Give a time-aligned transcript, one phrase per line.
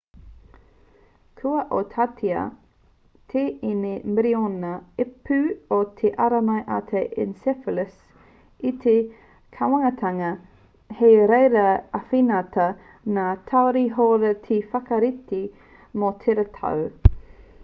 [1.39, 2.45] kua oatitia
[3.33, 4.69] te tini miriona
[5.03, 5.37] ipu
[5.77, 7.99] o te ārai mate encephalitis
[8.69, 8.93] e te
[9.59, 10.31] kāwanatanga
[11.03, 12.65] hei reira e āwhinatia
[13.19, 15.43] ngā tari hauora te whakarite
[16.05, 16.85] mō tērā tau